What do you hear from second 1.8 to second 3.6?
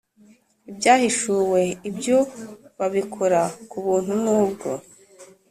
Ibyo babikora